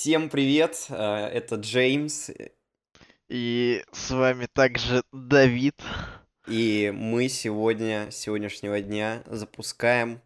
[0.00, 2.30] Всем привет, э, это Джеймс,
[3.28, 5.74] И с вами также Давид.
[6.46, 10.22] и мы сегодня, с сегодняшнего дня, запускаем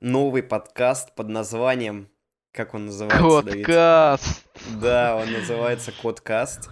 [0.00, 2.10] новый подкаст под названием...
[2.52, 3.64] Как он называется, Давид?
[3.64, 4.46] Кодкаст.
[4.78, 6.68] Да, он называется Кодкаст.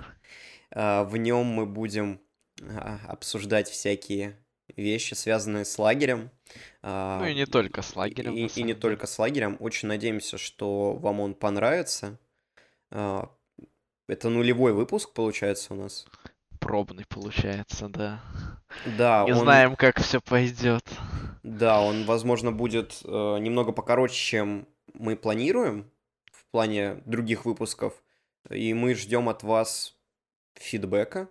[0.72, 2.20] А, В нем мы будем
[2.60, 4.36] а, обсуждать всякие
[4.76, 6.30] вещи, связанные с лагерем.
[6.82, 8.34] А, Ну и не только с лагерем.
[8.34, 9.56] И, и не только с лагерем.
[9.58, 12.18] Очень надеемся, что вам он понравится.
[12.90, 13.28] А,
[14.08, 16.06] Это нулевой выпуск, получается, у нас.
[16.60, 18.20] Пробный получается, да.
[18.98, 20.84] Да, Не он, знаем, как все пойдет.
[21.42, 23.08] да, он, возможно, будет э,
[23.40, 25.90] немного покороче, чем мы планируем
[26.32, 27.94] в плане других выпусков.
[28.50, 29.96] И мы ждем от вас
[30.54, 31.28] фидбэка.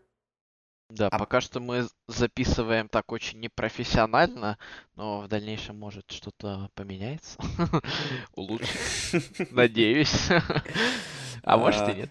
[0.90, 4.60] Да, А- пока что мы записываем так очень непрофессионально,
[4.96, 7.40] но в дальнейшем может что-то поменяется.
[8.36, 9.22] Улучшится.
[9.52, 10.28] Надеюсь.
[11.46, 12.10] А может А, и нет.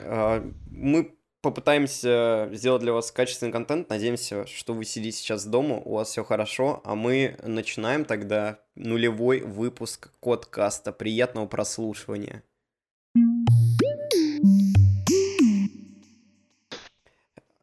[0.00, 3.88] А, Мы попытаемся сделать для вас качественный контент.
[3.88, 9.40] Надеемся, что вы сидите сейчас дома, у вас все хорошо, а мы начинаем тогда нулевой
[9.40, 10.92] выпуск Кодкаста.
[10.92, 12.42] Приятного прослушивания.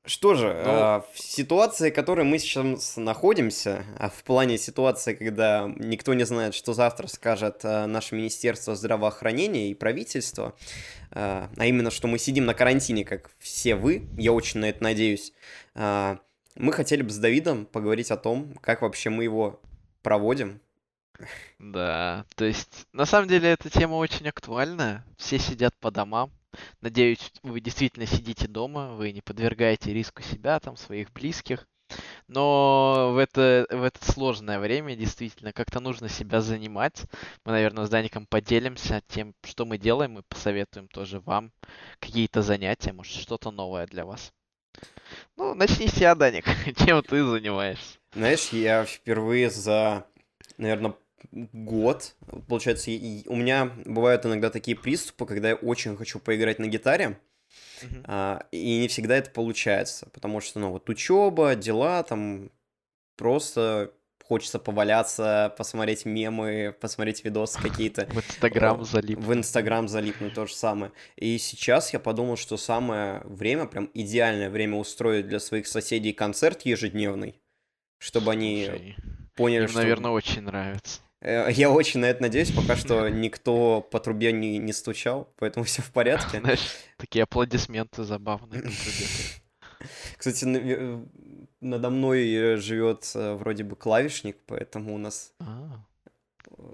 [0.06, 5.14] Что же, Ну- а, в ситуации, в которой мы сейчас находимся, а в плане ситуации,
[5.14, 10.56] когда никто не знает, что завтра скажет а, наше Министерство здравоохранения и правительство,
[11.12, 14.84] а а именно, что мы сидим на карантине, как все вы, я очень на это
[14.84, 15.32] надеюсь,
[15.74, 16.20] а,
[16.56, 19.62] мы хотели бы с Давидом поговорить о том, как вообще мы его
[20.02, 20.60] проводим.
[21.60, 25.06] Да, то есть, на самом деле, эта тема очень актуальна.
[25.18, 26.32] Все сидят по домам.
[26.82, 31.68] Надеюсь, вы действительно сидите дома, вы не подвергаете риску себя, там, своих близких.
[32.28, 37.04] Но в это, в это сложное время действительно как-то нужно себя занимать.
[37.46, 41.52] Мы, наверное, с Даником поделимся тем, что мы делаем, и посоветуем тоже вам
[42.00, 44.34] какие-то занятия, может, что-то новое для вас.
[45.36, 46.46] Ну, начни с себя, Даник.
[46.86, 48.00] Чем ты занимаешься?
[48.14, 50.06] Знаешь, я впервые за,
[50.58, 50.96] наверное,
[51.32, 52.16] год,
[52.48, 57.18] получается, и- у меня бывают иногда такие приступы, когда я очень хочу поиграть на гитаре,
[57.82, 58.04] Мгм.
[58.08, 62.50] а, и не всегда это получается, потому что, ну, вот учеба, дела, там,
[63.18, 63.92] просто
[64.24, 68.06] хочется поваляться, посмотреть мемы, посмотреть видосы какие-то.
[68.06, 69.20] В Инстаграм О, залип.
[69.20, 70.92] В Инстаграм залипнуть то же самое.
[71.18, 76.62] И сейчас я подумал, что самое время, прям идеальное время устроить для своих соседей концерт
[76.62, 77.42] ежедневный,
[78.00, 78.96] чтобы они Слушай,
[79.36, 79.78] поняли, Им, что...
[79.80, 81.02] наверное, очень нравится.
[81.24, 85.64] Э, Я очень на это надеюсь, пока что никто по трубе не, не стучал, поэтому
[85.66, 86.40] все в порядке.
[86.40, 86.68] Знаешь,
[86.98, 88.64] такие аплодисменты забавные.
[90.18, 91.00] Кстати, э,
[91.62, 95.84] надо мной э, живет вроде бы клавишник, поэтому у нас А,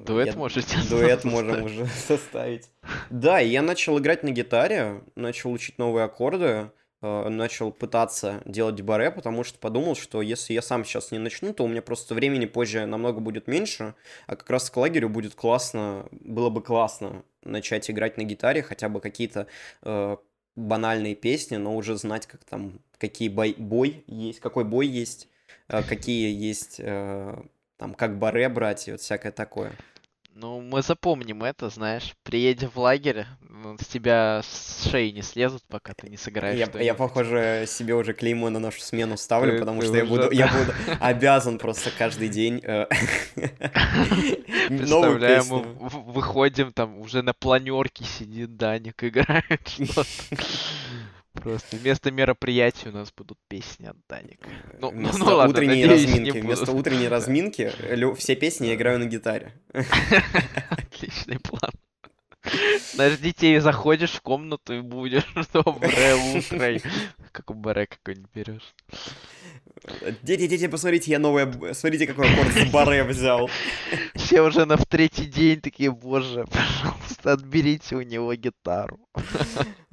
[0.05, 2.67] Дуэт я- можете Дуэт можем уже составить.
[3.09, 6.71] Да, я начал играть на гитаре, начал учить новые аккорды,
[7.01, 11.63] начал пытаться делать баре, потому что подумал, что если я сам сейчас не начну, то
[11.63, 13.95] у меня просто времени позже намного будет меньше,
[14.27, 18.89] а как раз к лагерю будет классно, было бы классно начать играть на гитаре, хотя
[18.89, 19.47] бы какие-то
[19.83, 20.17] э,
[20.55, 25.27] банальные песни, но уже знать, как там, какие бой, бой есть, какой бой есть,
[25.67, 27.41] э, какие есть, э,
[27.77, 29.71] там, как баре брать и вот всякое такое.
[30.35, 32.13] Ну, мы запомним это, знаешь.
[32.23, 36.81] Приедем в лагерь, ну, с тебя с шеи не слезут, пока ты не сыграешь Я,
[36.81, 40.11] я, похоже, себе уже клеймо на нашу смену ставлю, Ты- потому ты что я уже,
[40.11, 42.85] буду, я буду обязан просто каждый день э,
[44.67, 45.61] Представляем, мы
[46.13, 50.05] выходим, там уже на планерке сидит Даник, играет что-то.
[51.41, 54.49] Просто вместо мероприятий у нас будут песни от Даника.
[54.79, 56.87] Ну, ну, Вместо ну ладно, утренней надеюсь, не разминки, вместо будут.
[56.87, 57.71] утренней разминки
[58.15, 59.53] все песни я играю на гитаре.
[60.69, 61.71] Отличный план.
[62.93, 66.89] Знаешь, детей заходишь в комнату и будешь доброе утро.
[67.31, 68.73] Как баре какой-нибудь берешь.
[70.23, 73.49] Дети, дети, посмотрите, я новое, смотрите, какой аккорд с баре взял.
[74.15, 78.99] Все уже на в третий день такие, боже, пожалуйста, отберите у него гитару.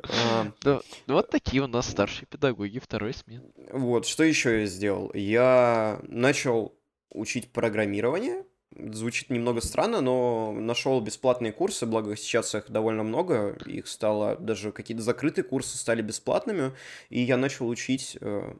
[0.09, 0.81] А, Ну,
[1.15, 3.51] вот такие у нас старшие педагоги второй смены.
[3.73, 5.11] Вот, что еще я сделал?
[5.15, 6.75] Я начал
[7.11, 8.45] учить программирование.
[8.79, 13.57] Звучит немного странно, но нашел бесплатные курсы, благо сейчас их довольно много.
[13.65, 16.73] Их стало, даже какие-то закрытые курсы стали бесплатными.
[17.09, 18.53] И я начал учить э,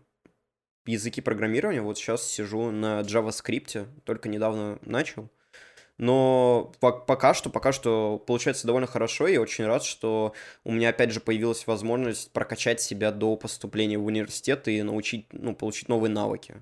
[0.87, 1.83] языки программирования.
[1.83, 5.29] Вот сейчас сижу на JavaScript, только недавно начал.
[5.99, 9.27] Но по- пока что, пока что получается довольно хорошо.
[9.27, 10.35] Я очень рад, что
[10.65, 15.55] у меня опять же появилась возможность прокачать себя до поступления в университет и научить, ну,
[15.55, 16.57] получить новые навыки.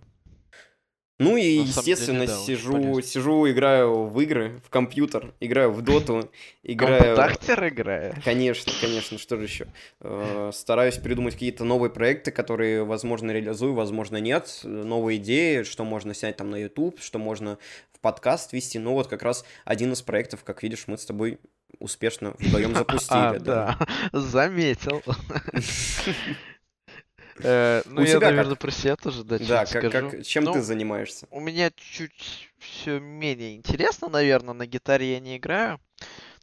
[1.25, 6.31] Ну и, естественно, деле, да, сижу, сижу, играю в игры, в компьютер, играю в доту,
[6.63, 7.17] играю...
[7.17, 8.15] Компактер играю?
[8.25, 9.67] Конечно, конечно, что же еще.
[10.01, 14.61] Э, стараюсь придумать какие-то новые проекты, которые, возможно, реализую, возможно, нет.
[14.63, 17.59] Новые идеи, что можно снять там на YouTube, что можно
[17.93, 18.79] в подкаст вести.
[18.79, 21.39] Ну вот как раз один из проектов, как видишь, мы с тобой
[21.79, 23.15] успешно вдвоем запустили.
[23.15, 23.79] А, да,
[24.13, 25.03] заметил.
[27.43, 31.27] Э, ну, я, наверное, про себя тоже, да, Да, как, чем ты ну, занимаешься?
[31.31, 35.81] У меня чуть все менее интересно, наверное, на гитаре я не играю.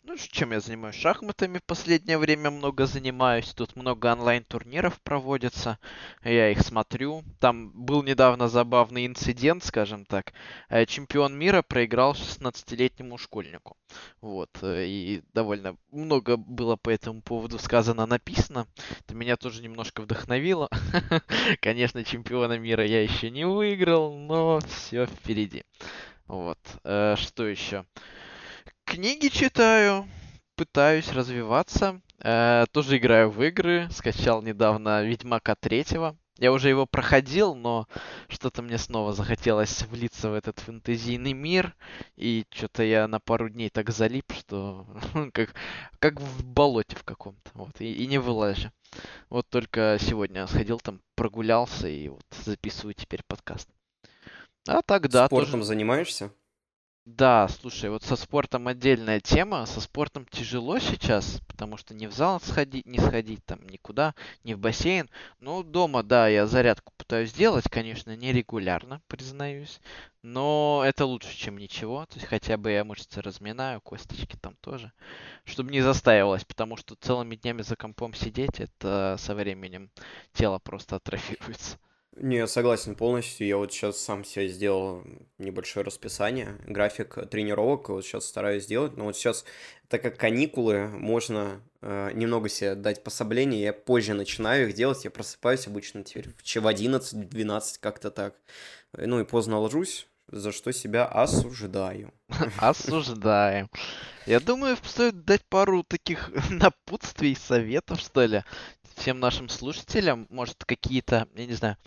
[0.03, 0.95] Ну, чем я занимаюсь?
[0.95, 3.53] Шахматами в последнее время много занимаюсь.
[3.53, 5.77] Тут много онлайн-турниров проводится.
[6.23, 7.23] Я их смотрю.
[7.39, 10.33] Там был недавно забавный инцидент, скажем так.
[10.69, 13.77] Э, чемпион мира проиграл 16-летнему школьнику.
[14.21, 14.49] Вот.
[14.63, 18.65] Э, и довольно много было по этому поводу сказано, написано.
[19.01, 20.67] Это меня тоже немножко вдохновило.
[21.61, 25.63] Конечно, чемпиона мира я еще не выиграл, но все впереди.
[26.25, 26.57] Вот.
[26.83, 27.85] Э, что еще?
[28.85, 30.07] Книги читаю,
[30.55, 32.01] пытаюсь развиваться.
[32.19, 33.87] Э, тоже играю в игры.
[33.91, 36.15] Скачал недавно Ведьмака третьего.
[36.37, 37.87] Я уже его проходил, но
[38.27, 41.75] что-то мне снова захотелось влиться в этот фэнтезийный мир.
[42.15, 44.87] И что-то я на пару дней так залип, что
[45.33, 45.53] как,
[45.99, 47.51] как в болоте в каком-то.
[47.53, 48.71] Вот, и, и не вылажу.
[49.29, 53.69] Вот только сегодня сходил там, прогулялся и вот записываю теперь подкаст.
[54.67, 55.27] А так, да.
[55.27, 55.65] Спортом тоже...
[55.65, 56.31] занимаешься?
[57.05, 59.65] Да, слушай, вот со спортом отдельная тема.
[59.65, 64.13] Со спортом тяжело сейчас, потому что не в зал сходить, не сходить там никуда,
[64.43, 65.09] не в бассейн.
[65.39, 69.79] Ну, дома, да, я зарядку пытаюсь делать, конечно, нерегулярно, признаюсь.
[70.23, 72.05] Но это лучше, чем ничего.
[72.05, 74.91] То есть хотя бы я мышцы разминаю, косточки там тоже.
[75.43, 79.89] Чтобы не застаивалось, потому что целыми днями за компом сидеть, это со временем
[80.33, 81.77] тело просто атрофируется.
[82.17, 83.47] Не, согласен полностью.
[83.47, 85.03] Я вот сейчас сам себе сделал
[85.37, 88.97] небольшое расписание, график тренировок, вот сейчас стараюсь сделать.
[88.97, 89.45] Но вот сейчас,
[89.87, 95.11] так как каникулы, можно э, немного себе дать пособление, я позже начинаю их делать, я
[95.11, 98.35] просыпаюсь обычно теперь в 11-12, как-то так.
[98.91, 102.13] Ну и поздно ложусь, за что себя осуждаю.
[102.57, 103.69] Осуждаем.
[104.25, 108.43] Я думаю, стоит дать пару таких напутствий, советов, что ли
[108.95, 111.77] всем нашим слушателям, может, какие-то, я не знаю,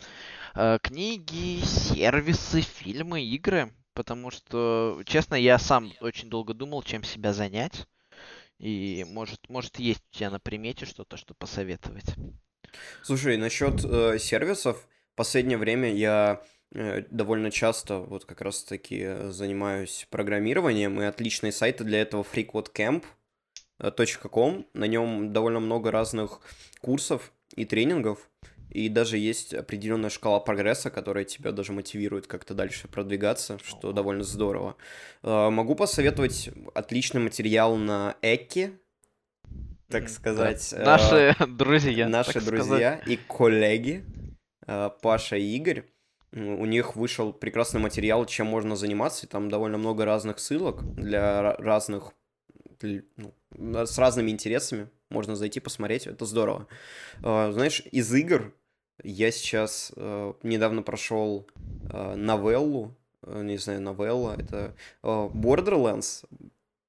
[0.55, 7.33] э, книги, сервисы, фильмы, игры, потому что, честно, я сам очень долго думал, чем себя
[7.33, 7.87] занять,
[8.59, 12.15] и может, может есть у тебя на примете что-то, что посоветовать.
[13.03, 16.43] Слушай, насчет э, сервисов, в последнее время я
[16.73, 23.05] э, довольно часто вот как раз-таки занимаюсь программированием, и отличные сайты для этого FreeCodeCamp,
[24.31, 24.67] .com.
[24.73, 26.41] На нем довольно много разных
[26.85, 28.29] курсов и тренингов.
[28.69, 34.25] И даже есть определенная шкала прогресса, которая тебя даже мотивирует как-то дальше продвигаться, что довольно
[34.25, 34.77] здорово.
[35.23, 38.73] А, могу посоветовать отличный материал на Эки,
[39.89, 40.75] так сказать.
[40.77, 40.85] Да.
[40.85, 42.09] Наши друзья.
[42.09, 43.09] Наши друзья сказать.
[43.09, 44.05] и коллеги
[44.67, 45.85] а, Паша и Игорь.
[46.33, 51.55] У них вышел прекрасный материал, чем можно заниматься, и там довольно много разных ссылок для
[51.57, 52.13] разных
[52.83, 54.89] ну, с разными интересами.
[55.15, 56.67] Можно зайти посмотреть, это здорово.
[57.23, 58.53] А, знаешь, из игр
[59.05, 61.47] я сейчас э, недавно прошел
[61.93, 66.25] э, новеллу, э, не знаю, новелла, это Borderlands,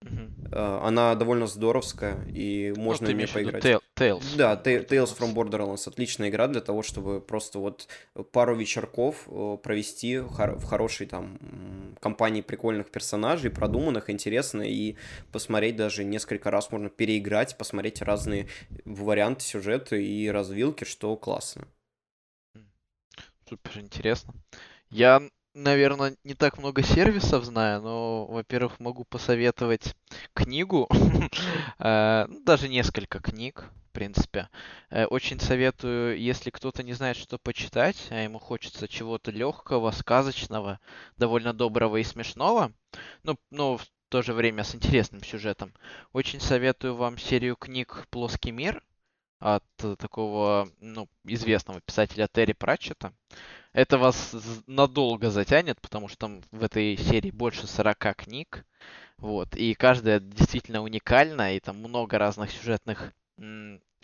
[0.05, 0.81] Uh-huh.
[0.83, 3.65] Она довольно здоровская, и ну, можно в поиграть.
[3.65, 4.23] Tail, Tales.
[4.37, 5.87] Да, Tales from Borderlands.
[5.87, 7.87] Отличная игра для того, чтобы просто вот
[8.31, 11.39] пару вечерков э, провести в хорошей там
[11.99, 14.95] компании прикольных персонажей, продуманных, интересно, и
[15.31, 18.47] посмотреть даже несколько раз можно переиграть, посмотреть разные
[18.85, 21.67] варианты сюжета и развилки, что классно.
[23.49, 24.33] Супер интересно.
[24.89, 25.21] Я
[25.55, 29.95] наверное, не так много сервисов знаю, но, во-первых, могу посоветовать
[30.33, 30.87] книгу,
[31.79, 34.49] э, ну, даже несколько книг, в принципе.
[34.89, 40.79] Э, очень советую, если кто-то не знает, что почитать, а ему хочется чего-то легкого, сказочного,
[41.17, 42.73] довольно доброго и смешного,
[43.23, 45.73] ну, но в то же время с интересным сюжетом.
[46.11, 48.83] Очень советую вам серию книг «Плоский мир»
[49.39, 49.63] от
[49.97, 53.13] такого, ну, известного писателя Терри Пратчета
[53.75, 54.33] это вас
[54.67, 58.65] надолго затянет, потому что там в этой серии больше 40 книг.
[59.17, 63.13] Вот, и каждая действительно уникальна, и там много разных сюжетных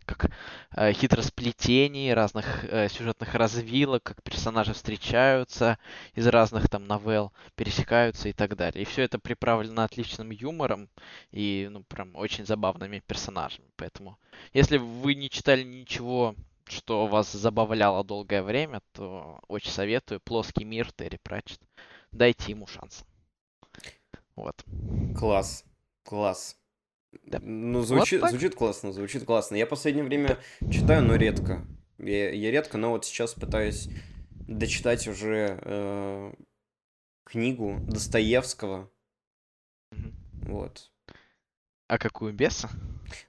[0.05, 0.31] как
[0.75, 5.77] э, хитросплетений, разных э, сюжетных развилок, как персонажи встречаются
[6.13, 8.83] из разных там новелл, пересекаются и так далее.
[8.83, 10.89] И все это приправлено отличным юмором
[11.31, 13.67] и, ну, прям очень забавными персонажами.
[13.75, 14.17] Поэтому,
[14.53, 16.35] если вы не читали ничего
[16.71, 21.59] что вас забавляло долгое время, то очень советую «Плоский мир» Терри Пратчет.
[22.11, 23.03] Дайте ему шанс.
[24.35, 24.63] Вот.
[25.17, 25.65] Класс.
[26.03, 26.57] Класс.
[27.23, 27.39] Да.
[27.41, 29.55] Ну, звучит, вот звучит классно, звучит классно.
[29.55, 30.37] Я в последнее время
[30.71, 31.65] читаю, но редко.
[31.97, 33.89] Я, я редко, но вот сейчас пытаюсь
[34.47, 36.33] дочитать уже э,
[37.25, 38.89] книгу Достоевского.
[39.91, 40.51] Угу.
[40.51, 40.91] Вот.
[41.87, 42.69] А какую, Беса?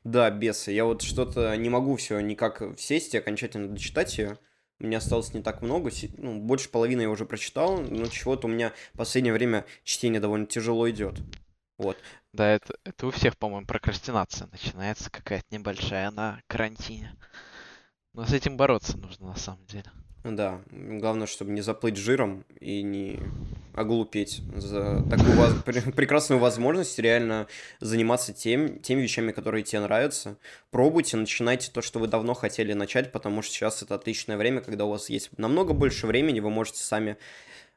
[0.05, 0.71] Да, Беса.
[0.71, 4.39] Я вот что-то не могу все никак сесть и окончательно дочитать ее.
[4.79, 8.51] У меня осталось не так много, ну, больше половины я уже прочитал, но чего-то у
[8.51, 11.21] меня в последнее время чтение довольно тяжело идет.
[11.79, 11.97] Вот.
[12.33, 17.15] Да, это, это у всех, по-моему, прокрастинация начинается какая-то небольшая на карантине.
[18.15, 19.91] Но с этим бороться нужно на самом деле.
[20.25, 23.19] Да, главное, чтобы не заплыть жиром и не
[23.75, 25.55] оглупеть за такую воз...
[25.65, 27.49] прекрасную возможность реально
[27.81, 30.37] заниматься тем, теми вещами, которые тебе нравятся.
[30.71, 34.85] Пробуйте, начинайте то, что вы давно хотели начать, потому что сейчас это отличное время, когда
[34.85, 37.17] у вас есть намного больше времени, вы можете сами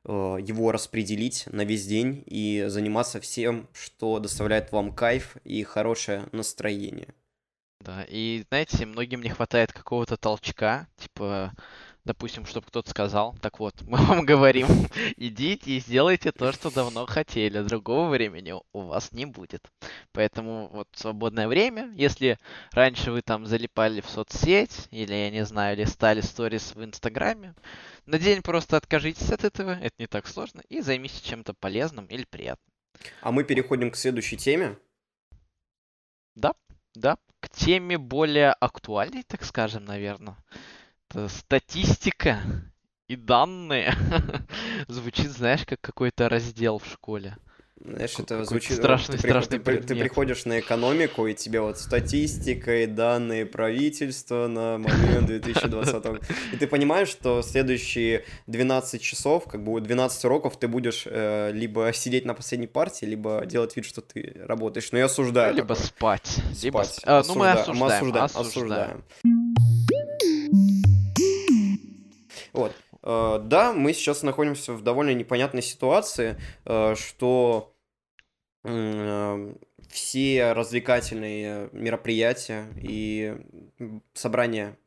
[0.07, 7.13] его распределить на весь день и заниматься всем, что доставляет вам кайф и хорошее настроение.
[7.81, 11.53] Да, и знаете, многим не хватает какого-то толчка, типа
[12.05, 14.67] допустим, чтобы кто-то сказал, так вот, мы вам говорим,
[15.17, 19.67] идите и сделайте то, что давно хотели, другого времени у вас не будет.
[20.13, 22.37] Поэтому вот свободное время, если
[22.71, 27.55] раньше вы там залипали в соцсеть, или, я не знаю, листали сторис в Инстаграме,
[28.05, 32.25] на день просто откажитесь от этого, это не так сложно, и займитесь чем-то полезным или
[32.25, 32.71] приятным.
[33.21, 34.77] А мы переходим к следующей теме.
[36.35, 36.53] Да,
[36.93, 40.37] да, к теме более актуальной, так скажем, наверное
[41.29, 42.39] статистика
[43.07, 43.93] и данные
[44.87, 47.37] звучит, знаешь, как какой-то раздел в школе.
[47.77, 48.77] Знаешь, это звучит...
[48.77, 54.47] Страшный, ты, страшный ты, ты приходишь на экономику, и тебе вот статистика и данные правительства
[54.47, 56.05] на момент 2020
[56.53, 61.91] И ты понимаешь, что следующие 12 часов, как бы 12 уроков, ты будешь э, либо
[61.93, 64.91] сидеть на последней партии, либо делать вид, что ты работаешь.
[64.93, 65.53] Но я осуждаю.
[65.53, 65.85] Либо такое.
[65.85, 66.27] спать.
[66.27, 66.63] Спать.
[66.63, 66.85] Либо...
[67.03, 67.77] А, ну, мы осуждаем.
[67.77, 68.25] Мы осуждаем.
[68.25, 68.47] осуждаем.
[68.47, 69.03] осуждаем.
[72.55, 72.73] Вот.
[73.03, 77.73] Э, да, мы сейчас находимся в довольно непонятной ситуации, э, что
[78.63, 79.53] э,
[79.89, 83.37] все развлекательные мероприятия и
[84.13, 84.77] собрания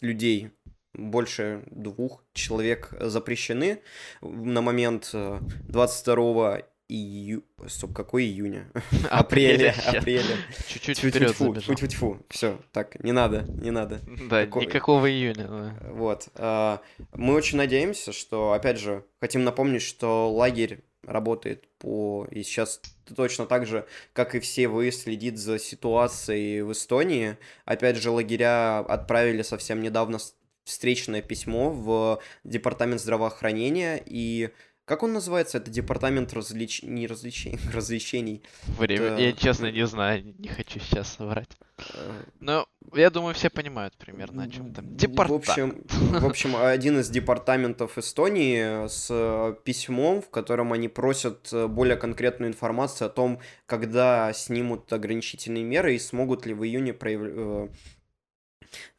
[0.00, 0.50] людей
[0.92, 3.80] больше двух человек запрещены
[4.20, 6.62] на момент 22
[6.96, 7.44] ию...
[7.66, 8.70] Стоп, какой июня?
[9.10, 10.36] Апреля, апреля.
[10.68, 11.74] Чуть-чуть вперед забежал.
[11.76, 14.00] Тьфу-тьфу, все, так, не надо, не надо.
[14.28, 15.76] Да, никакого июня.
[15.90, 16.28] Вот.
[16.34, 16.80] А,
[17.14, 22.26] мы очень надеемся, что, опять же, хотим напомнить, что лагерь работает по...
[22.30, 22.80] И сейчас
[23.16, 27.36] точно так же, как и все вы, следит за ситуацией в Эстонии.
[27.64, 30.18] Опять же, лагеря отправили совсем недавно
[30.64, 34.50] встречное письмо в Департамент здравоохранения, и
[34.90, 35.58] как он называется?
[35.58, 36.82] Это департамент развлеч...
[36.82, 38.42] не развлечений, развлечений.
[38.76, 39.04] Время.
[39.04, 39.22] Это...
[39.22, 41.50] Я честно не знаю, не хочу сейчас соврать.
[41.94, 44.96] Э, Но я думаю, все понимают примерно, о чем там.
[44.96, 45.92] Департамент.
[45.92, 51.96] В общем, в общем, один из департаментов Эстонии с письмом, в котором они просят более
[51.96, 57.68] конкретную информацию о том, когда снимут ограничительные меры и смогут ли в июне прояв э,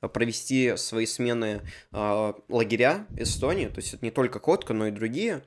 [0.07, 5.43] провести свои смены э, лагеря Эстонии, то есть это не только Котка, но и другие.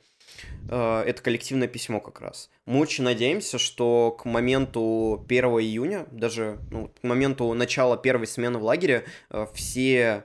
[0.68, 2.50] Э, это коллективное письмо как раз.
[2.66, 8.58] Мы очень надеемся, что к моменту 1 июня, даже ну, к моменту начала первой смены
[8.58, 10.24] в лагере, э, все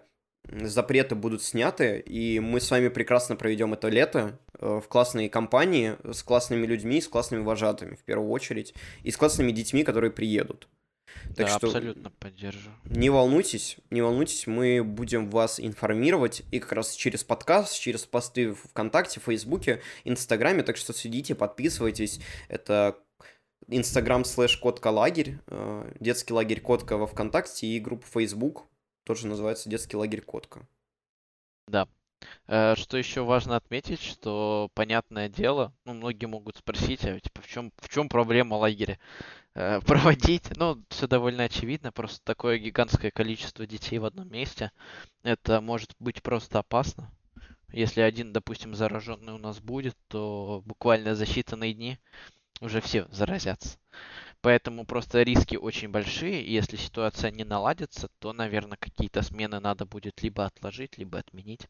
[0.52, 5.96] запреты будут сняты, и мы с вами прекрасно проведем это лето э, в классной компании,
[6.12, 8.74] с классными людьми, с классными вожатыми в первую очередь,
[9.04, 10.68] и с классными детьми, которые приедут.
[11.36, 12.76] Так да, что абсолютно поддерживаю.
[12.86, 18.52] Не волнуйтесь, не волнуйтесь, мы будем вас информировать и как раз через подкаст, через посты
[18.52, 22.20] в ВКонтакте, Фейсбуке, Инстаграме, так что следите, подписывайтесь.
[22.48, 22.98] Это
[23.68, 28.66] Инстаграм слэш Котка Лагерь, э, детский лагерь Котка во ВКонтакте и группа Фейсбук,
[29.04, 30.68] тоже называется детский лагерь Котка.
[31.68, 31.88] Да.
[32.48, 37.48] Э, что еще важно отметить, что понятное дело, ну многие могут спросить, а типа в
[37.48, 39.00] чем в чем проблема лагеря?
[39.60, 40.56] Э, проводить.
[40.56, 44.72] Ну, все довольно очевидно, просто такое гигантское количество детей в одном месте,
[45.22, 47.12] это может быть просто опасно.
[47.74, 52.00] Если один, допустим, зараженный у нас будет, то буквально за считанные дни
[52.62, 53.78] уже все заразятся.
[54.42, 59.86] Поэтому просто риски очень большие, и если ситуация не наладится, то, наверное, какие-то смены надо
[59.86, 61.68] будет либо отложить, либо отменить.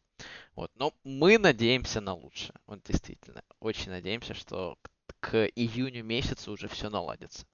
[0.54, 0.70] Вот.
[0.76, 2.54] Но мы надеемся на лучшее.
[2.68, 4.78] Вот действительно, очень надеемся, что
[5.18, 7.44] к июню месяцу уже все наладится.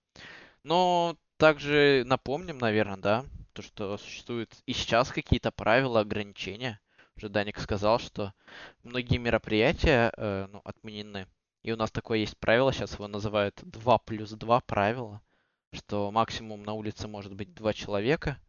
[0.67, 6.81] Но также напомним, наверное, да, то, что существуют и сейчас какие-то правила, ограничения.
[7.17, 8.35] Уже Даник сказал, что
[8.83, 11.29] многие мероприятия э, ну, отменены.
[11.63, 15.23] И у нас такое есть правило, сейчас его называют 2 плюс 2 правило,
[15.73, 18.41] что максимум на улице может быть два человека,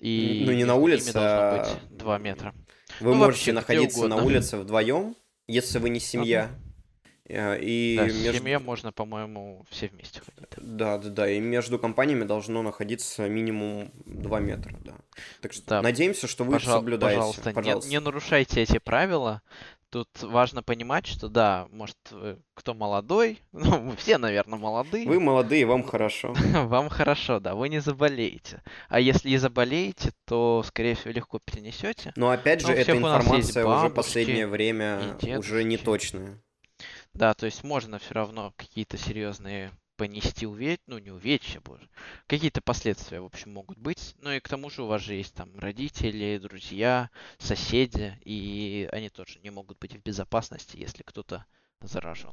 [0.00, 2.52] и ну, не на улице, должно быть 2 метра.
[2.98, 5.14] Вы ну, можете находиться на улице вдвоем,
[5.46, 6.46] если вы не семья.
[6.46, 6.69] Ага.
[7.30, 8.38] Э, и да, между...
[8.38, 10.50] семье можно, по-моему, все вместе ходить.
[10.56, 11.30] Да, да, да.
[11.30, 14.94] И между компаниями должно находиться минимум 2 метра, да.
[15.40, 15.82] Так что да.
[15.82, 16.78] надеемся, что вы Пожал...
[16.78, 17.16] соблюдаете.
[17.16, 17.88] Пожалуйста, пожалуйста.
[17.88, 19.42] Не, не нарушайте эти правила.
[19.90, 21.96] Тут важно понимать, что да, может,
[22.54, 25.06] кто молодой, ну, мы все, наверное, молодые.
[25.06, 26.34] Вы молодые, вам хорошо.
[26.52, 28.62] Вам хорошо, да, вы не заболеете.
[28.88, 32.12] А если и заболеете, то, скорее всего, легко перенесете.
[32.16, 36.40] Но опять же, Но эта информация уже последнее время уже не точная.
[37.14, 41.86] Да, то есть можно все равно какие-то серьезные понести увечья, ну не увечья, боже,
[42.26, 44.14] какие-то последствия, в общем, могут быть.
[44.22, 49.10] Ну и к тому же у вас же есть там родители, друзья, соседи, и они
[49.10, 51.44] тоже не могут быть в безопасности, если кто-то
[51.82, 52.32] заражен.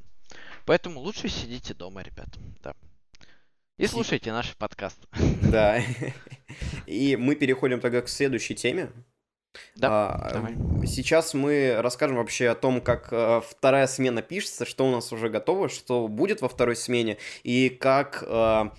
[0.65, 2.29] Поэтому лучше сидите дома, ребят.
[2.63, 2.73] Да.
[3.77, 4.97] И слушайте наш подкаст.
[5.43, 5.81] Да.
[6.85, 8.91] И мы переходим тогда к следующей теме.
[9.75, 10.55] Да, а, давай.
[10.87, 15.29] Сейчас мы расскажем вообще о том, как а, вторая смена пишется, что у нас уже
[15.29, 18.73] готово, что будет во второй смене, и как, а,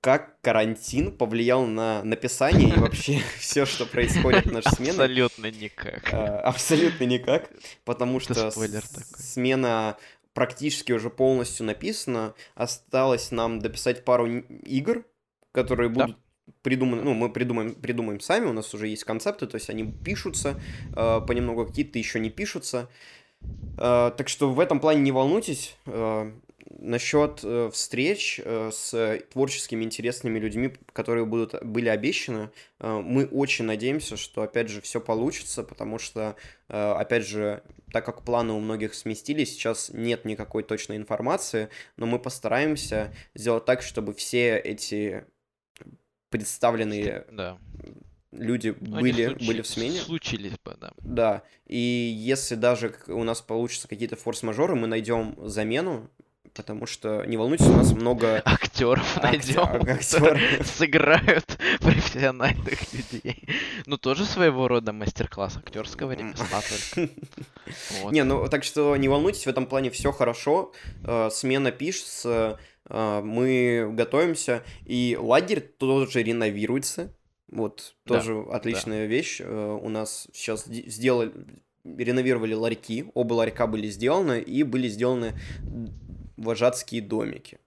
[0.00, 4.90] как карантин повлиял на написание и вообще все, что происходит в нашей смене.
[4.92, 6.12] Абсолютно никак.
[6.12, 7.50] А, абсолютно никак,
[7.84, 9.96] потому что смена
[10.32, 12.34] практически уже полностью написана.
[12.54, 15.04] Осталось нам дописать пару игр,
[15.52, 16.16] которые будут
[16.62, 20.60] придуманы, ну, мы придумаем, придумаем сами, у нас уже есть концепты, то есть они пишутся
[20.94, 22.88] э, понемногу, какие-то еще не пишутся.
[23.78, 25.76] Э, так что в этом плане не волнуйтесь.
[25.86, 26.32] Э,
[26.80, 33.64] насчет э, встреч э, с творческими интересными людьми, которые будут, были обещаны, э, мы очень
[33.64, 36.36] надеемся, что, опять же, все получится, потому что,
[36.68, 37.62] э, опять же,
[37.92, 43.64] так как планы у многих сместились, сейчас нет никакой точной информации, но мы постараемся сделать
[43.64, 45.24] так, чтобы все эти
[46.30, 47.58] представленные да.
[48.32, 49.46] люди были, случ...
[49.46, 49.98] были в смене.
[49.98, 50.92] Случились бы, да.
[50.98, 51.42] Да.
[51.66, 56.08] И если даже у нас получится какие-то форс-мажоры, мы найдем замену,
[56.54, 63.44] потому что не волнуйтесь, у нас много актеров найдем, актеры сыграют профессиональных людей.
[63.86, 66.60] Ну тоже своего рода мастер-класс актерского ремесла
[68.10, 70.72] Не, ну так что не волнуйтесь, в этом плане все хорошо.
[71.04, 72.58] Э, смена пишется,
[72.90, 77.14] мы готовимся, и лагерь тоже реновируется.
[77.50, 79.06] Вот, тоже да, отличная да.
[79.06, 79.40] вещь.
[79.40, 81.32] Э, у нас сейчас сделали,
[81.84, 85.34] реновировали ларьки, оба ларька были сделаны, и были сделаны
[86.36, 87.58] вожатские домики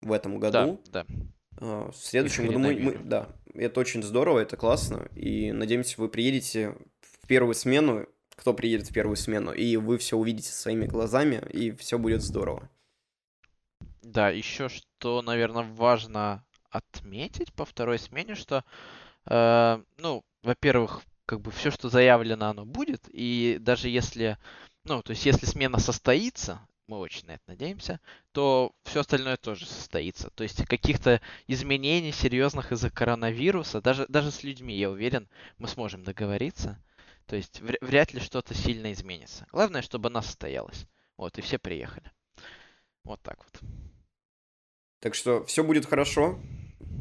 [0.00, 0.80] в этом году.
[0.90, 1.14] Да, да.
[1.58, 6.08] А, в следующем году мы, мы, да, это очень здорово, это классно, и надеемся, вы
[6.08, 11.42] приедете в первую смену, кто приедет в первую смену, и вы все увидите своими глазами,
[11.50, 12.68] и все будет здорово.
[14.02, 18.64] Да, еще что, наверное, важно отметить по второй смене, что,
[19.26, 24.38] э, ну, во-первых, как бы все, что заявлено, оно будет, и даже если,
[24.84, 28.00] ну, то есть если смена состоится, мы очень на это надеемся,
[28.32, 30.30] то все остальное тоже состоится.
[30.30, 36.02] То есть каких-то изменений серьезных из-за коронавируса, даже, даже с людьми, я уверен, мы сможем
[36.02, 36.82] договориться.
[37.26, 39.46] То есть вряд ли что-то сильно изменится.
[39.52, 40.86] Главное, чтобы она состоялась.
[41.16, 42.10] Вот, и все приехали.
[43.04, 43.81] Вот так вот.
[45.02, 46.38] Так что все будет хорошо.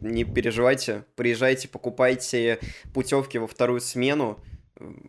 [0.02, 1.06] Не переживайте.
[1.16, 2.60] Приезжайте, покупайте
[2.96, 4.40] путевки во вторую смену.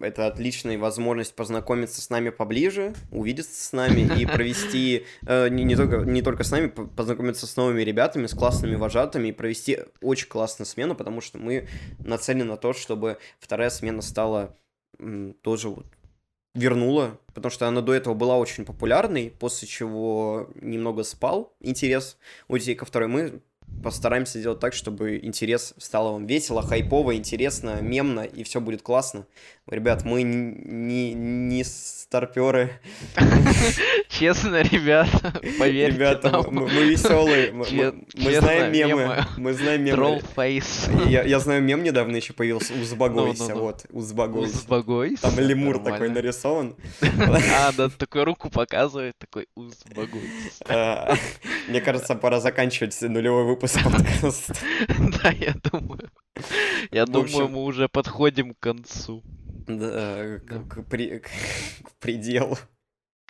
[0.01, 5.75] Это отличная возможность познакомиться с нами поближе, увидеться с нами и провести э, не, не,
[5.75, 10.29] только, не только с нами, познакомиться с новыми ребятами, с классными вожатыми и провести очень
[10.29, 11.69] классную смену, потому что мы
[12.01, 14.55] нацелены на то, чтобы вторая смена стала
[14.99, 15.87] м, тоже вот
[16.55, 22.57] вернула, потому что она до этого была очень популярной, после чего немного спал интерес у
[22.57, 23.09] детей ко второй.
[23.09, 23.41] Мы
[23.83, 29.27] постараемся сделать так, чтобы интерес стало вам весело, хайпово, интересно, мемно, и все будет классно.
[29.67, 32.81] Ребят, мы не, не старперы.
[34.09, 36.47] Честно, ребята, поверьте Ребята, нам.
[36.51, 39.27] Мы, мы веселые, мы, Честно, мы знаем мемы, мемы.
[39.37, 40.21] Мы знаем мемы.
[40.37, 40.89] Фейс.
[41.07, 43.61] Я, я знаю, мем недавно еще появился, Узбагойся, no, no, no.
[43.61, 44.57] вот, Узбагойся.
[44.57, 45.23] Узбагойся?
[45.23, 45.91] Там лемур Нормально.
[45.91, 46.77] такой нарисован.
[47.55, 50.65] А, да, такой руку показывает, такой Узбагойся.
[50.69, 51.15] А,
[51.69, 54.55] мне кажется, пора заканчивать нулевой выпуск подкаста.
[55.23, 56.11] Да, я думаю.
[56.91, 59.23] Я думаю, мы уже подходим к концу.
[59.69, 62.59] Да, к пределу.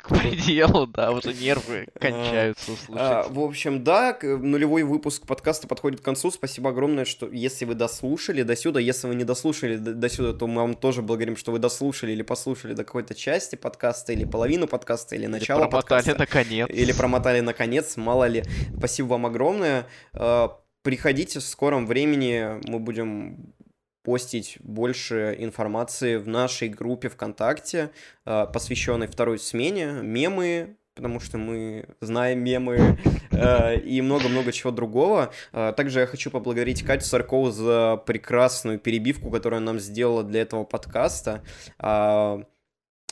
[0.02, 3.30] К пределу, да, уже нервы кончаются слушать.
[3.30, 6.30] В общем, да, нулевой выпуск подкаста подходит к концу.
[6.30, 10.46] Спасибо огромное, что если вы дослушали до сюда, если вы не дослушали до сюда, то
[10.46, 14.66] мы вам тоже благодарим, что вы дослушали или послушали до какой-то части подкаста, или половину
[14.66, 16.10] подкаста, или начало подкаста.
[16.10, 16.68] Или промотали наконец.
[16.70, 18.42] Или промотали наконец, мало ли.
[18.76, 19.86] Спасибо вам огромное.
[20.14, 23.54] А, приходите в скором времени, мы будем
[24.02, 27.90] постить больше информации в нашей группе ВКонтакте,
[28.24, 32.98] а, посвященной второй смене, мемы, потому что мы знаем мемы
[33.30, 35.32] э, и много-много чего другого.
[35.52, 40.42] Э, также я хочу поблагодарить Катю Саркову за прекрасную перебивку, которую она нам сделала для
[40.42, 41.42] этого подкаста.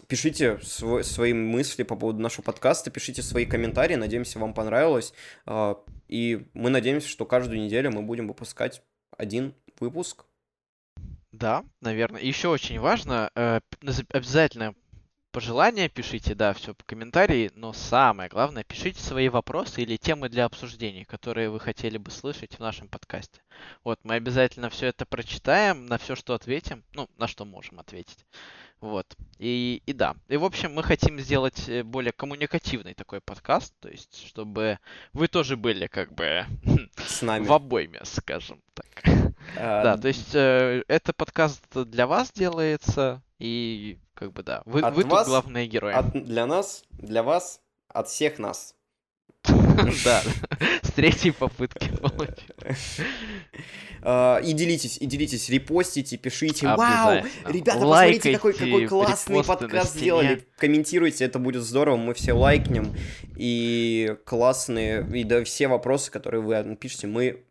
[0.09, 5.15] Пишите свой, свои мысли по поводу нашего подкаста, пишите свои комментарии, надеемся, вам понравилось.
[6.09, 8.83] И мы надеемся, что каждую неделю мы будем выпускать
[9.17, 10.25] один выпуск.
[11.41, 12.21] Да, наверное.
[12.21, 13.61] Еще очень важно, э,
[14.13, 14.75] обязательно
[15.33, 20.45] пожелания пишите, да, все по комментарии, но самое главное, пишите свои вопросы или темы для
[20.45, 23.41] обсуждений, которые вы хотели бы слышать в нашем подкасте.
[23.85, 28.27] Вот, мы обязательно все это прочитаем, на все, что ответим, ну, на что можем ответить.
[28.83, 29.07] Вот.
[29.39, 30.17] И, и да.
[30.29, 34.79] И, в общем, мы хотим сделать э, более коммуникативный такой подкаст, то есть, чтобы
[35.15, 36.45] вы тоже были как бы
[36.99, 39.20] с нами в обойме, скажем так.
[39.57, 39.83] А...
[39.83, 45.07] Да, то есть, э, это подкаст для вас делается, и как бы да, вы, тут
[45.07, 45.95] главные герои.
[46.15, 48.75] Для нас, для вас, от всех нас.
[50.05, 50.23] Да,
[50.83, 51.91] с третьей попытки
[54.03, 56.67] а, И делитесь, и делитесь, репостите, пишите.
[56.67, 60.47] Вау, ребята, посмотрите, какой, какой классный подкаст сделали.
[60.59, 62.95] Комментируйте, это будет здорово, мы все лайкнем.
[63.37, 67.45] И классные, и да, все вопросы, которые вы пишете, мы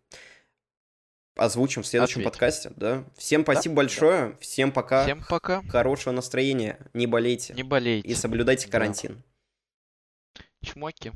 [1.39, 2.25] озвучим в следующем Ответь.
[2.25, 3.04] подкасте, да?
[3.17, 3.78] Всем спасибо да?
[3.78, 4.36] большое, да.
[4.39, 5.04] всем пока.
[5.04, 5.62] Всем пока.
[5.69, 7.54] Хорошего настроения, не болейте.
[7.54, 8.08] Не болейте.
[8.08, 9.23] И соблюдайте карантин.
[10.36, 10.43] Да.
[10.62, 11.13] Чмоки.